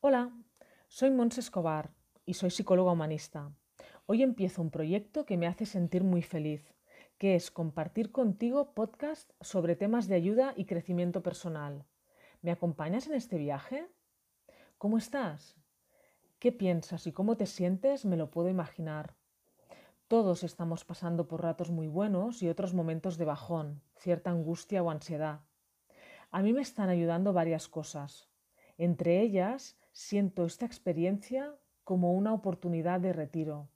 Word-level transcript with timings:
Hola, 0.00 0.30
soy 0.86 1.10
Mons 1.10 1.38
Escobar 1.38 1.90
y 2.24 2.34
soy 2.34 2.50
psicóloga 2.50 2.92
humanista. 2.92 3.50
Hoy 4.06 4.22
empiezo 4.22 4.62
un 4.62 4.70
proyecto 4.70 5.26
que 5.26 5.36
me 5.36 5.48
hace 5.48 5.66
sentir 5.66 6.04
muy 6.04 6.22
feliz, 6.22 6.72
que 7.18 7.34
es 7.34 7.50
compartir 7.50 8.12
contigo 8.12 8.74
podcast 8.74 9.32
sobre 9.40 9.74
temas 9.74 10.06
de 10.06 10.14
ayuda 10.14 10.54
y 10.54 10.66
crecimiento 10.66 11.24
personal. 11.24 11.84
¿Me 12.42 12.52
acompañas 12.52 13.08
en 13.08 13.14
este 13.14 13.38
viaje? 13.38 13.88
¿Cómo 14.78 14.98
estás? 14.98 15.56
¿Qué 16.38 16.52
piensas 16.52 17.08
y 17.08 17.12
cómo 17.12 17.36
te 17.36 17.46
sientes? 17.46 18.04
Me 18.04 18.16
lo 18.16 18.30
puedo 18.30 18.48
imaginar. 18.48 19.16
Todos 20.06 20.44
estamos 20.44 20.84
pasando 20.84 21.26
por 21.26 21.42
ratos 21.42 21.70
muy 21.70 21.88
buenos 21.88 22.40
y 22.40 22.48
otros 22.48 22.72
momentos 22.72 23.18
de 23.18 23.24
bajón, 23.24 23.82
cierta 23.96 24.30
angustia 24.30 24.80
o 24.80 24.92
ansiedad. 24.92 25.40
A 26.30 26.40
mí 26.40 26.52
me 26.52 26.62
están 26.62 26.88
ayudando 26.88 27.32
varias 27.32 27.66
cosas. 27.66 28.28
Entre 28.76 29.20
ellas, 29.20 29.76
siento 29.98 30.44
esta 30.44 30.64
experiencia 30.64 31.56
como 31.82 32.12
una 32.12 32.32
oportunidad 32.32 33.00
de 33.00 33.12
retiro. 33.12 33.68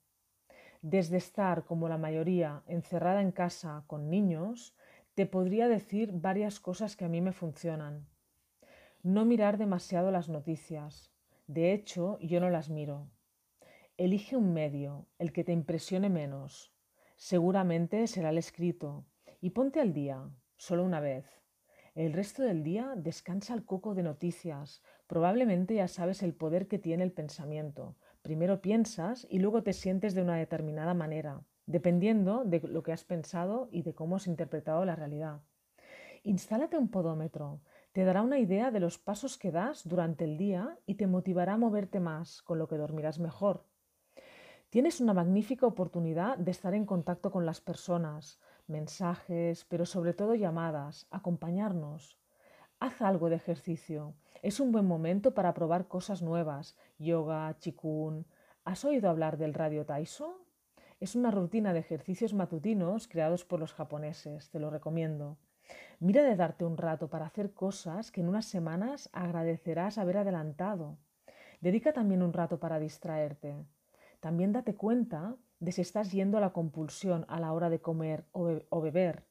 Desde 0.80 1.16
estar, 1.16 1.64
como 1.64 1.88
la 1.88 1.98
mayoría, 1.98 2.62
encerrada 2.68 3.22
en 3.22 3.32
casa 3.32 3.82
con 3.88 4.08
niños, 4.08 4.76
te 5.14 5.26
podría 5.26 5.66
decir 5.66 6.12
varias 6.12 6.60
cosas 6.60 6.94
que 6.94 7.04
a 7.04 7.08
mí 7.08 7.20
me 7.20 7.32
funcionan. 7.32 8.06
No 9.02 9.24
mirar 9.24 9.58
demasiado 9.58 10.12
las 10.12 10.28
noticias. 10.28 11.10
De 11.48 11.72
hecho, 11.72 12.20
yo 12.20 12.38
no 12.38 12.50
las 12.50 12.70
miro. 12.70 13.10
Elige 13.96 14.36
un 14.36 14.52
medio, 14.52 15.08
el 15.18 15.32
que 15.32 15.42
te 15.42 15.50
impresione 15.50 16.08
menos. 16.08 16.72
Seguramente 17.16 18.06
será 18.06 18.30
el 18.30 18.38
escrito. 18.38 19.06
Y 19.40 19.50
ponte 19.50 19.80
al 19.80 19.92
día, 19.92 20.30
solo 20.56 20.84
una 20.84 21.00
vez. 21.00 21.41
El 21.94 22.14
resto 22.14 22.42
del 22.42 22.62
día 22.62 22.94
descansa 22.96 23.52
el 23.52 23.66
coco 23.66 23.94
de 23.94 24.02
noticias. 24.02 24.82
Probablemente 25.06 25.74
ya 25.74 25.88
sabes 25.88 26.22
el 26.22 26.32
poder 26.32 26.66
que 26.66 26.78
tiene 26.78 27.04
el 27.04 27.12
pensamiento. 27.12 27.96
Primero 28.22 28.62
piensas 28.62 29.26
y 29.28 29.40
luego 29.40 29.62
te 29.62 29.74
sientes 29.74 30.14
de 30.14 30.22
una 30.22 30.36
determinada 30.36 30.94
manera, 30.94 31.44
dependiendo 31.66 32.44
de 32.46 32.60
lo 32.60 32.82
que 32.82 32.92
has 32.92 33.04
pensado 33.04 33.68
y 33.70 33.82
de 33.82 33.94
cómo 33.94 34.16
has 34.16 34.26
interpretado 34.26 34.86
la 34.86 34.96
realidad. 34.96 35.42
Instálate 36.22 36.78
un 36.78 36.88
podómetro. 36.88 37.60
Te 37.92 38.04
dará 38.04 38.22
una 38.22 38.38
idea 38.38 38.70
de 38.70 38.80
los 38.80 38.98
pasos 38.98 39.36
que 39.36 39.50
das 39.50 39.86
durante 39.86 40.24
el 40.24 40.38
día 40.38 40.78
y 40.86 40.94
te 40.94 41.06
motivará 41.06 41.54
a 41.54 41.58
moverte 41.58 42.00
más, 42.00 42.40
con 42.40 42.58
lo 42.58 42.68
que 42.68 42.78
dormirás 42.78 43.18
mejor. 43.18 43.66
Tienes 44.70 45.02
una 45.02 45.12
magnífica 45.12 45.66
oportunidad 45.66 46.38
de 46.38 46.52
estar 46.52 46.72
en 46.72 46.86
contacto 46.86 47.30
con 47.30 47.44
las 47.44 47.60
personas, 47.60 48.40
mensajes, 48.72 49.64
pero 49.66 49.86
sobre 49.86 50.14
todo 50.14 50.34
llamadas, 50.34 51.06
acompañarnos. 51.12 52.18
Haz 52.80 53.00
algo 53.00 53.28
de 53.28 53.36
ejercicio. 53.36 54.14
Es 54.42 54.58
un 54.58 54.72
buen 54.72 54.86
momento 54.86 55.34
para 55.34 55.54
probar 55.54 55.86
cosas 55.86 56.22
nuevas, 56.22 56.76
yoga, 56.98 57.56
chikun. 57.60 58.26
¿Has 58.64 58.84
oído 58.84 59.08
hablar 59.08 59.36
del 59.38 59.54
radio 59.54 59.86
Taiso? 59.86 60.44
Es 60.98 61.14
una 61.14 61.30
rutina 61.30 61.72
de 61.72 61.80
ejercicios 61.80 62.34
matutinos 62.34 63.06
creados 63.06 63.44
por 63.44 63.60
los 63.60 63.72
japoneses, 63.72 64.50
te 64.50 64.58
lo 64.58 64.70
recomiendo. 64.70 65.38
Mira 66.00 66.24
de 66.24 66.34
darte 66.34 66.64
un 66.64 66.76
rato 66.76 67.08
para 67.08 67.26
hacer 67.26 67.52
cosas 67.52 68.10
que 68.10 68.20
en 68.20 68.28
unas 68.28 68.46
semanas 68.46 69.08
agradecerás 69.12 69.98
haber 69.98 70.16
adelantado. 70.16 70.98
Dedica 71.60 71.92
también 71.92 72.22
un 72.22 72.32
rato 72.32 72.58
para 72.58 72.80
distraerte. 72.80 73.64
También 74.18 74.52
date 74.52 74.74
cuenta 74.74 75.36
de 75.62 75.70
si 75.70 75.80
estás 75.80 76.10
yendo 76.10 76.38
a 76.38 76.40
la 76.40 76.52
compulsión 76.52 77.24
a 77.28 77.38
la 77.38 77.52
hora 77.52 77.70
de 77.70 77.80
comer 77.80 78.24
o, 78.32 78.80
beber. 78.80 79.22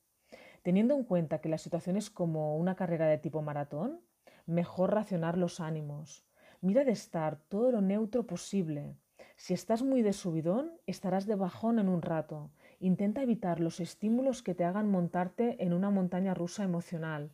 Teniendo 0.64 0.96
en 0.96 1.04
cuenta 1.04 1.42
que 1.42 1.50
la 1.50 1.58
situación 1.58 1.98
es 1.98 2.10
como 2.10 2.56
una 2.56 2.76
carrera 2.76 3.06
de 3.08 3.18
tipo 3.18 3.42
maratón, 3.42 4.00
mejor 4.46 4.94
racionar 4.94 5.38
los 5.38 5.59
ánimos. 5.59 6.26
Mira 6.62 6.86
de 6.86 6.94
estar 6.94 7.36
todo 7.50 7.74
lo 7.74 7.82
neutro 7.82 8.28
posible. 8.28 8.96
Si 9.36 9.54
estás 9.54 9.84
muy 9.84 10.04
de 10.04 10.14
subidón, 10.14 10.72
estarás 10.88 11.26
de 11.26 11.36
bajón 11.36 11.80
en 11.80 11.90
un 11.90 12.02
rato. 12.02 12.50
Intenta 12.80 13.22
evitar 13.22 13.59
los 13.59 13.82
estímulos 13.82 14.41
que 14.41 14.56
te 14.56 14.64
hagan 14.64 14.90
montarte 14.90 15.62
en 15.62 15.74
una 15.74 15.90
montaña 15.90 16.34
rusa 16.34 16.64
emocional. 16.64 17.34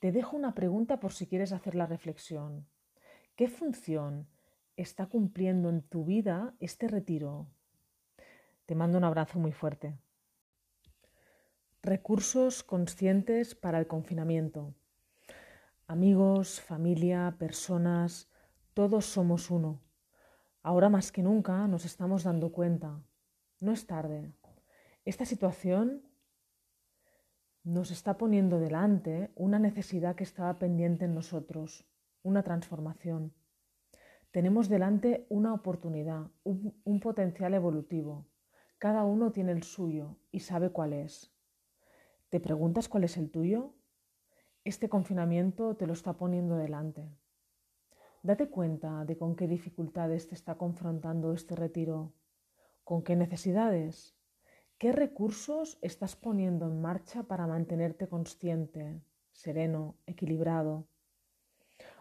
Te 0.00 0.12
dejo 0.12 0.36
una 0.36 0.54
pregunta 0.54 1.00
por 1.00 1.14
si 1.14 1.26
quieres 1.26 1.52
hacer 1.52 1.74
la 1.74 1.86
reflexión. 1.86 2.66
¿Qué 3.36 3.48
función 3.48 4.28
está 4.76 5.06
cumpliendo 5.06 5.70
en 5.70 5.80
tu 5.80 6.04
vida 6.04 6.54
este 6.60 6.88
retiro? 6.88 7.46
Te 8.68 8.74
mando 8.74 8.98
un 8.98 9.04
abrazo 9.04 9.38
muy 9.38 9.52
fuerte. 9.52 9.98
Recursos 11.80 12.62
conscientes 12.62 13.54
para 13.54 13.78
el 13.78 13.86
confinamiento. 13.86 14.74
Amigos, 15.86 16.60
familia, 16.60 17.34
personas, 17.38 18.30
todos 18.74 19.06
somos 19.06 19.50
uno. 19.50 19.80
Ahora 20.62 20.90
más 20.90 21.12
que 21.12 21.22
nunca 21.22 21.66
nos 21.66 21.86
estamos 21.86 22.24
dando 22.24 22.52
cuenta. 22.52 23.00
No 23.58 23.72
es 23.72 23.86
tarde. 23.86 24.34
Esta 25.06 25.24
situación 25.24 26.02
nos 27.64 27.90
está 27.90 28.18
poniendo 28.18 28.60
delante 28.60 29.32
una 29.34 29.58
necesidad 29.58 30.14
que 30.14 30.24
estaba 30.24 30.58
pendiente 30.58 31.06
en 31.06 31.14
nosotros, 31.14 31.86
una 32.22 32.42
transformación. 32.42 33.32
Tenemos 34.30 34.68
delante 34.68 35.26
una 35.30 35.54
oportunidad, 35.54 36.26
un, 36.44 36.78
un 36.84 37.00
potencial 37.00 37.54
evolutivo. 37.54 38.26
Cada 38.78 39.04
uno 39.04 39.32
tiene 39.32 39.50
el 39.50 39.64
suyo 39.64 40.18
y 40.30 40.38
sabe 40.38 40.70
cuál 40.70 40.92
es. 40.92 41.32
¿Te 42.28 42.38
preguntas 42.38 42.88
cuál 42.88 43.02
es 43.02 43.16
el 43.16 43.28
tuyo? 43.28 43.74
Este 44.62 44.88
confinamiento 44.88 45.74
te 45.74 45.88
lo 45.88 45.92
está 45.94 46.12
poniendo 46.12 46.56
delante. 46.56 47.10
Date 48.22 48.48
cuenta 48.48 49.04
de 49.04 49.18
con 49.18 49.34
qué 49.34 49.48
dificultades 49.48 50.28
te 50.28 50.36
está 50.36 50.54
confrontando 50.54 51.32
este 51.32 51.56
retiro, 51.56 52.12
con 52.84 53.02
qué 53.02 53.16
necesidades, 53.16 54.16
qué 54.78 54.92
recursos 54.92 55.78
estás 55.82 56.14
poniendo 56.14 56.66
en 56.66 56.80
marcha 56.80 57.24
para 57.24 57.48
mantenerte 57.48 58.08
consciente, 58.08 59.02
sereno, 59.32 59.96
equilibrado. 60.06 60.86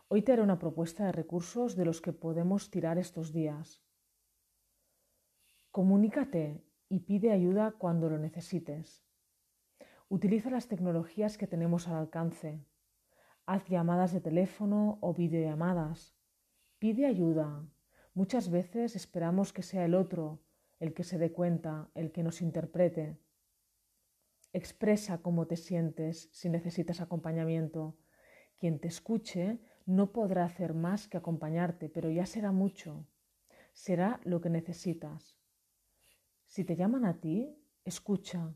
Hoy 0.10 0.22
te 0.22 0.34
haré 0.34 0.44
una 0.44 0.60
propuesta 0.60 1.08
de 1.08 1.12
recursos 1.12 1.76
de 1.76 1.86
los 1.86 2.02
que 2.02 2.14
podemos 2.14 2.70
tirar 2.70 3.00
estos 3.00 3.34
días. 3.34 3.82
Comunícate 5.72 6.67
y 6.90 7.00
pide 7.00 7.32
ayuda 7.32 7.72
cuando 7.78 8.10
lo 8.10 8.18
necesites. 8.18 9.04
Utiliza 10.10 10.50
las 10.50 10.68
tecnologías 10.68 11.38
que 11.38 11.48
tenemos 11.48 11.88
al 11.88 11.96
alcance. 11.96 12.66
Haz 13.46 13.66
llamadas 13.66 14.14
de 14.14 14.22
teléfono 14.22 14.98
o 15.02 15.14
videollamadas. 15.14 16.16
Pide 16.80 17.06
ayuda. 17.06 17.68
Muchas 18.14 18.50
veces 18.50 18.96
esperamos 18.96 19.54
que 19.54 19.64
sea 19.64 19.86
el 19.86 19.96
otro 19.96 20.42
el 20.80 20.94
que 20.94 21.04
se 21.04 21.18
dé 21.18 21.32
cuenta, 21.32 21.90
el 21.96 22.12
que 22.12 22.24
nos 22.24 22.42
interprete. 22.42 23.18
Expresa 24.54 25.22
cómo 25.22 25.48
te 25.48 25.58
sientes 25.58 26.30
si 26.32 26.50
necesitas 26.50 27.02
acompañamiento. 27.02 27.98
Quien 28.60 28.80
te 28.80 28.88
escuche 28.88 29.60
no 29.86 30.12
podrá 30.12 30.46
hacer 30.46 30.74
más 30.74 31.08
que 31.08 31.18
acompañarte, 31.18 31.90
pero 31.90 32.10
ya 32.10 32.26
será 32.26 32.52
mucho. 32.52 33.08
Será 33.74 34.20
lo 34.24 34.42
que 34.42 34.50
necesitas. 34.50 35.37
Si 36.48 36.64
te 36.64 36.76
llaman 36.76 37.06
a 37.06 37.20
ti, 37.20 37.56
escucha, 37.84 38.56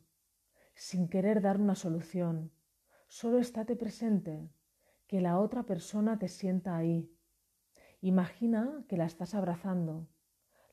sin 0.73 1.07
querer 1.09 1.41
dar 1.41 1.59
una 1.59 1.75
solución. 1.75 2.51
Solo 3.07 3.37
estate 3.37 3.75
presente, 3.75 4.49
que 5.07 5.19
la 5.21 5.37
otra 5.37 5.63
persona 5.63 6.17
te 6.17 6.29
sienta 6.29 6.77
ahí. 6.77 7.13
Imagina 7.99 8.85
que 8.87 8.97
la 8.97 9.05
estás 9.05 9.35
abrazando. 9.35 10.07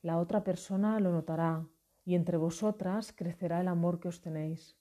La 0.01 0.17
otra 0.17 0.43
persona 0.45 0.99
lo 1.01 1.11
notará 1.11 1.67
y 2.05 2.15
entre 2.15 2.37
vosotras 2.37 3.11
crecerá 3.11 3.59
el 3.59 3.67
amor 3.67 3.99
que 3.99 4.07
os 4.07 4.21
tenéis. 4.21 4.77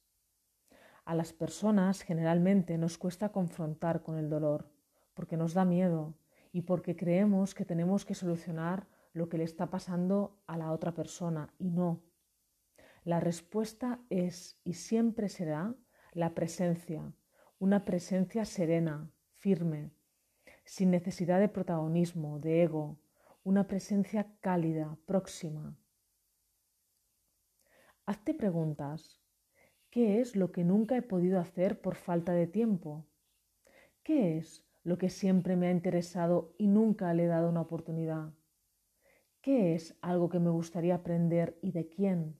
A 1.04 1.14
las 1.16 1.32
personas 1.32 2.02
generalmente 2.02 2.78
nos 2.78 2.98
cuesta 2.98 3.32
confrontar 3.32 4.02
con 4.02 4.16
el 4.16 4.30
dolor, 4.30 4.70
porque 5.12 5.36
nos 5.36 5.54
da 5.54 5.64
miedo 5.64 6.14
y 6.52 6.62
porque 6.62 6.96
creemos 6.96 7.54
que 7.54 7.64
tenemos 7.64 8.04
que 8.04 8.14
solucionar 8.14 8.86
lo 9.12 9.28
que 9.28 9.38
le 9.38 9.44
está 9.44 9.68
pasando 9.68 10.38
a 10.46 10.56
la 10.56 10.70
otra 10.70 10.94
persona 10.94 11.52
y 11.58 11.70
no. 11.70 12.00
La 13.04 13.20
respuesta 13.20 14.00
es 14.10 14.60
y 14.64 14.74
siempre 14.74 15.28
será 15.28 15.74
la 16.12 16.34
presencia, 16.34 17.12
una 17.58 17.84
presencia 17.84 18.44
serena, 18.44 19.10
firme, 19.36 19.90
sin 20.64 20.90
necesidad 20.90 21.40
de 21.40 21.48
protagonismo, 21.48 22.38
de 22.38 22.62
ego, 22.62 22.98
una 23.44 23.66
presencia 23.66 24.26
cálida, 24.40 24.98
próxima. 25.06 25.76
Hazte 28.04 28.34
preguntas. 28.34 29.22
¿Qué 29.90 30.20
es 30.20 30.36
lo 30.36 30.52
que 30.52 30.64
nunca 30.64 30.96
he 30.96 31.02
podido 31.02 31.40
hacer 31.40 31.80
por 31.80 31.94
falta 31.94 32.32
de 32.32 32.46
tiempo? 32.46 33.06
¿Qué 34.02 34.36
es 34.36 34.66
lo 34.82 34.98
que 34.98 35.08
siempre 35.08 35.56
me 35.56 35.68
ha 35.68 35.70
interesado 35.70 36.54
y 36.58 36.66
nunca 36.66 37.12
le 37.14 37.24
he 37.24 37.26
dado 37.26 37.48
una 37.48 37.62
oportunidad? 37.62 38.34
¿Qué 39.40 39.74
es 39.74 39.96
algo 40.02 40.28
que 40.28 40.40
me 40.40 40.50
gustaría 40.50 40.96
aprender 40.96 41.58
y 41.62 41.72
de 41.72 41.88
quién? 41.88 42.38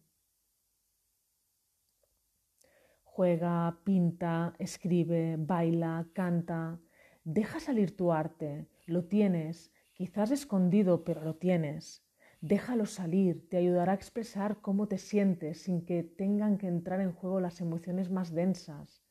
Juega, 3.18 3.76
pinta, 3.82 4.54
escribe, 4.60 5.34
baila, 5.36 6.06
canta. 6.12 6.78
Deja 7.24 7.58
salir 7.58 7.96
tu 7.96 8.12
arte. 8.12 8.68
Lo 8.86 9.06
tienes. 9.06 9.72
quizás 9.92 10.30
escondido, 10.30 11.02
pero 11.02 11.24
lo 11.24 11.34
tienes. 11.34 12.06
Déjalo 12.40 12.86
salir, 12.86 13.48
te 13.48 13.56
ayudará 13.56 13.90
a 13.90 13.96
expresar 13.96 14.60
cómo 14.60 14.86
te 14.86 14.98
sientes 14.98 15.62
sin 15.62 15.84
que 15.84 16.04
tengan 16.04 16.58
que 16.58 16.68
entrar 16.68 17.00
en 17.00 17.10
juego 17.10 17.40
las 17.40 17.60
emociones 17.60 18.08
más 18.08 18.32
densas. 18.32 19.02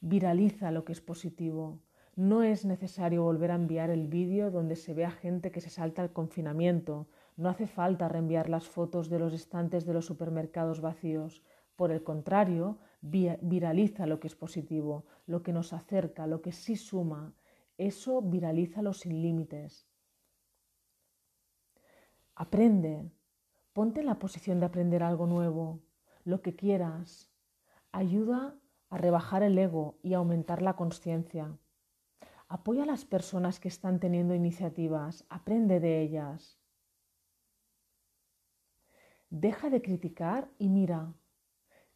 Viraliza 0.00 0.70
lo 0.70 0.86
que 0.86 0.92
es 0.92 1.02
positivo. 1.02 1.82
No 2.14 2.42
es 2.42 2.64
necesario 2.64 3.22
volver 3.22 3.50
a 3.50 3.56
enviar 3.56 3.90
el 3.90 4.08
vídeo 4.08 4.50
donde 4.50 4.76
se 4.76 4.94
ve 4.94 5.04
a 5.04 5.10
gente 5.10 5.50
que 5.50 5.60
se 5.60 5.68
salta 5.68 6.02
el 6.02 6.14
confinamiento. 6.14 7.06
No 7.36 7.50
hace 7.50 7.66
falta 7.66 8.08
reenviar 8.08 8.48
las 8.48 8.66
fotos 8.66 9.10
de 9.10 9.18
los 9.18 9.34
estantes 9.34 9.84
de 9.84 9.92
los 9.92 10.06
supermercados 10.06 10.80
vacíos. 10.80 11.44
Por 11.76 11.92
el 11.92 12.02
contrario, 12.02 12.78
viraliza 13.02 14.06
lo 14.06 14.18
que 14.18 14.26
es 14.26 14.34
positivo, 14.34 15.04
lo 15.26 15.42
que 15.42 15.52
nos 15.52 15.72
acerca, 15.72 16.26
lo 16.26 16.40
que 16.40 16.52
sí 16.52 16.76
suma. 16.76 17.34
Eso 17.76 18.22
viralízalo 18.22 18.94
sin 18.94 19.20
límites. 19.20 19.86
Aprende, 22.34 23.10
ponte 23.72 24.00
en 24.00 24.06
la 24.06 24.18
posición 24.18 24.58
de 24.60 24.66
aprender 24.66 25.02
algo 25.02 25.26
nuevo, 25.26 25.80
lo 26.24 26.40
que 26.40 26.56
quieras. 26.56 27.30
Ayuda 27.92 28.58
a 28.88 28.98
rebajar 28.98 29.42
el 29.42 29.58
ego 29.58 29.98
y 30.02 30.14
aumentar 30.14 30.62
la 30.62 30.76
conciencia. 30.76 31.58
Apoya 32.48 32.84
a 32.84 32.86
las 32.86 33.04
personas 33.04 33.60
que 33.60 33.68
están 33.68 34.00
teniendo 34.00 34.34
iniciativas, 34.34 35.26
aprende 35.28 35.80
de 35.80 36.00
ellas. 36.00 36.58
Deja 39.28 39.68
de 39.68 39.82
criticar 39.82 40.48
y 40.58 40.68
mira. 40.68 41.12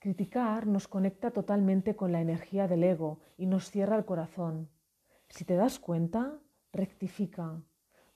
Criticar 0.00 0.66
nos 0.66 0.88
conecta 0.88 1.30
totalmente 1.30 1.94
con 1.94 2.10
la 2.10 2.22
energía 2.22 2.66
del 2.66 2.84
ego 2.84 3.20
y 3.36 3.44
nos 3.44 3.70
cierra 3.70 3.96
el 3.96 4.06
corazón. 4.06 4.70
Si 5.28 5.44
te 5.44 5.56
das 5.56 5.78
cuenta, 5.78 6.38
rectifica. 6.72 7.62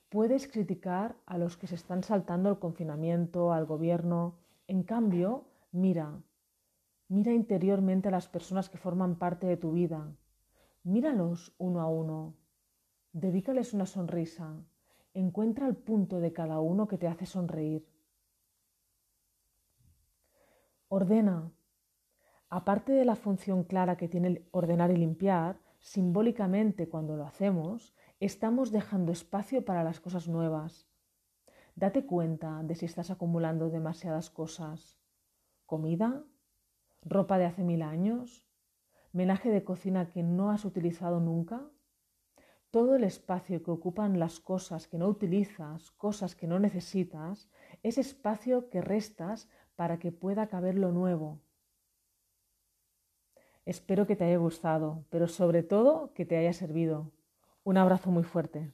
Puedes 0.09 0.47
criticar 0.47 1.15
a 1.27 1.37
los 1.37 1.57
que 1.57 1.67
se 1.67 1.75
están 1.75 2.01
saltando 2.01 2.49
el 2.49 2.57
confinamiento, 2.57 3.53
al 3.53 3.67
gobierno. 3.67 4.39
En 4.67 4.81
cambio, 4.81 5.45
mira, 5.71 6.23
mira 7.07 7.33
interiormente 7.33 8.07
a 8.07 8.11
las 8.11 8.27
personas 8.27 8.67
que 8.67 8.79
forman 8.79 9.19
parte 9.19 9.45
de 9.45 9.57
tu 9.57 9.73
vida. 9.73 10.11
Míralos 10.81 11.53
uno 11.59 11.81
a 11.81 11.87
uno. 11.87 12.33
Dedícales 13.13 13.75
una 13.75 13.85
sonrisa. 13.85 14.55
Encuentra 15.13 15.67
el 15.67 15.75
punto 15.75 16.19
de 16.19 16.33
cada 16.33 16.59
uno 16.59 16.87
que 16.87 16.97
te 16.97 17.07
hace 17.07 17.27
sonreír. 17.27 17.87
Ordena. 20.87 21.51
Aparte 22.49 22.91
de 22.91 23.05
la 23.05 23.15
función 23.15 23.63
clara 23.63 23.97
que 23.97 24.07
tiene 24.07 24.47
ordenar 24.51 24.91
y 24.91 24.97
limpiar, 24.97 25.59
simbólicamente 25.79 26.87
cuando 26.87 27.15
lo 27.17 27.25
hacemos, 27.25 27.95
estamos 28.19 28.71
dejando 28.71 29.11
espacio 29.11 29.65
para 29.65 29.83
las 29.83 29.99
cosas 29.99 30.27
nuevas. 30.27 30.87
Date 31.75 32.05
cuenta 32.05 32.63
de 32.63 32.75
si 32.75 32.85
estás 32.85 33.11
acumulando 33.11 33.69
demasiadas 33.69 34.29
cosas. 34.29 34.97
¿Comida? 35.65 36.23
¿Ropa 37.01 37.37
de 37.37 37.45
hace 37.45 37.63
mil 37.63 37.81
años? 37.81 38.47
¿Menaje 39.11 39.49
de 39.49 39.63
cocina 39.63 40.09
que 40.09 40.23
no 40.23 40.51
has 40.51 40.65
utilizado 40.65 41.19
nunca? 41.19 41.69
Todo 42.71 42.95
el 42.95 43.03
espacio 43.03 43.63
que 43.63 43.71
ocupan 43.71 44.19
las 44.19 44.39
cosas 44.39 44.87
que 44.87 44.97
no 44.97 45.07
utilizas, 45.07 45.91
cosas 45.91 46.35
que 46.35 46.47
no 46.47 46.59
necesitas, 46.59 47.49
es 47.83 47.97
espacio 47.97 48.69
que 48.69 48.81
restas 48.81 49.49
para 49.75 49.99
que 49.99 50.11
pueda 50.11 50.47
caber 50.47 50.75
lo 50.75 50.91
nuevo. 50.91 51.44
Espero 53.65 54.05
que 54.05 54.15
te 54.15 54.23
haya 54.23 54.37
gustado, 54.37 55.05
pero 55.09 55.27
sobre 55.27 55.63
todo 55.63 56.13
que 56.13 56.25
te 56.25 56.37
haya 56.37 56.53
servido. 56.53 57.11
Un 57.63 57.77
abrazo 57.77 58.11
muy 58.11 58.23
fuerte. 58.23 58.71